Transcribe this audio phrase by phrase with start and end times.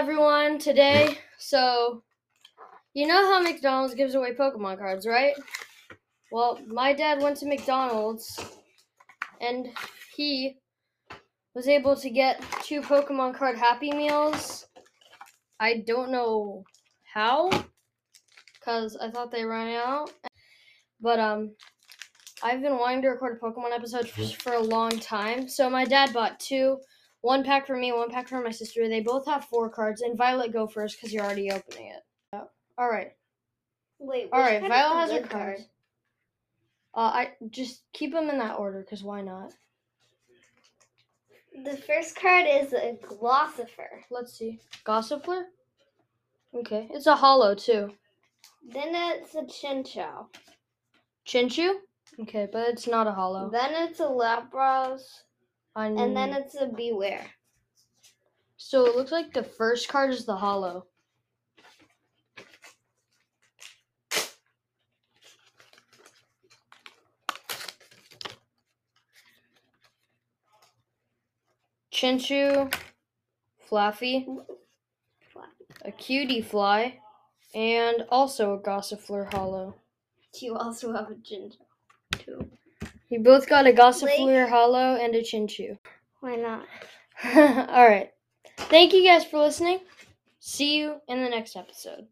[0.00, 0.58] everyone.
[0.58, 2.02] Today, so
[2.94, 5.34] you know how McDonald's gives away Pokemon cards, right?
[6.32, 8.40] Well, my dad went to McDonald's
[9.42, 9.68] and
[10.16, 10.56] he
[11.54, 14.66] was able to get two Pokemon card Happy Meals.
[15.60, 16.64] I don't know
[17.04, 17.50] how,
[18.64, 20.12] cause I thought they ran out.
[20.98, 21.50] But um,
[22.42, 25.46] I've been wanting to record a Pokemon episode for, for a long time.
[25.46, 26.78] So my dad bought two,
[27.20, 28.88] one pack for me, one pack for my sister.
[28.88, 30.02] They both have four cards.
[30.02, 32.02] And Violet, go first because you're already opening it.
[32.78, 33.12] All right.
[33.98, 34.30] Wait.
[34.32, 34.60] All right.
[34.60, 35.58] Violet has her good card.
[36.94, 39.52] Uh, I just keep them in that order because why not?
[41.64, 44.02] The first card is a Glossifer.
[44.10, 44.60] Let's see.
[44.86, 45.42] Gossipler.
[46.54, 47.92] Okay, it's a holo too.
[48.66, 50.26] Then it's a Chinchou.
[51.26, 51.74] Chinchu.
[52.20, 53.50] Okay, but it's not a holo.
[53.50, 55.02] Then it's a Lapras.
[55.86, 57.24] And then it's a Bewear.
[58.56, 60.86] so it looks like the first card is the holo.
[71.92, 72.72] Chinchou,
[73.68, 74.26] Flaaffy,
[75.84, 76.94] a Cutiefly,
[77.54, 79.74] and also a Gossifleur holo.
[80.32, 81.56] Do You also have a Chinchou.
[82.12, 82.50] Too.
[83.10, 85.76] You both got a Gossifleur holo and a Chinchou.
[86.20, 86.64] Why not?
[87.68, 88.10] All right.
[88.56, 89.80] Thank you guys for listening.
[90.38, 92.06] See you in the next episode.